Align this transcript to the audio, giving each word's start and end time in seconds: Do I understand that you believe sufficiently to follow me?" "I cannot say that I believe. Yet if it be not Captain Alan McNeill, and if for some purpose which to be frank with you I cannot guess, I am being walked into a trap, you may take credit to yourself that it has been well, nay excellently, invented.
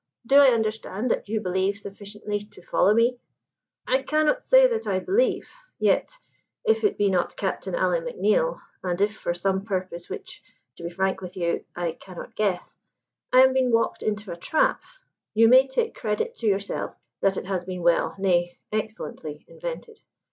Do 0.25 0.37
I 0.37 0.47
understand 0.47 1.11
that 1.11 1.29
you 1.29 1.39
believe 1.41 1.77
sufficiently 1.77 2.39
to 2.39 2.61
follow 2.63 2.91
me?" 2.95 3.19
"I 3.87 4.01
cannot 4.01 4.43
say 4.43 4.65
that 4.65 4.87
I 4.87 4.97
believe. 4.97 5.53
Yet 5.77 6.17
if 6.65 6.83
it 6.83 6.97
be 6.97 7.07
not 7.07 7.35
Captain 7.37 7.75
Alan 7.75 8.05
McNeill, 8.05 8.59
and 8.83 8.99
if 8.99 9.15
for 9.15 9.35
some 9.35 9.63
purpose 9.63 10.09
which 10.09 10.41
to 10.77 10.81
be 10.81 10.89
frank 10.89 11.21
with 11.21 11.37
you 11.37 11.65
I 11.75 11.91
cannot 11.91 12.35
guess, 12.35 12.79
I 13.31 13.41
am 13.43 13.53
being 13.53 13.71
walked 13.71 14.01
into 14.01 14.31
a 14.31 14.37
trap, 14.37 14.81
you 15.35 15.47
may 15.47 15.67
take 15.67 15.93
credit 15.93 16.35
to 16.37 16.47
yourself 16.47 16.95
that 17.21 17.37
it 17.37 17.45
has 17.45 17.65
been 17.65 17.83
well, 17.83 18.15
nay 18.17 18.57
excellently, 18.71 19.45
invented. 19.47 19.99